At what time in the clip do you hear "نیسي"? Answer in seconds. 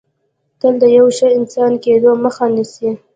2.55-2.89